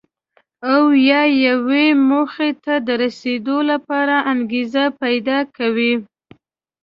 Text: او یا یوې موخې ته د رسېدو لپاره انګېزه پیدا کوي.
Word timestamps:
او 0.73 0.83
یا 1.09 1.21
یوې 1.45 1.87
موخې 2.07 2.51
ته 2.63 2.73
د 2.87 2.89
رسېدو 3.03 3.57
لپاره 3.71 4.15
انګېزه 4.31 4.83
پیدا 5.01 5.39
کوي. 5.57 5.93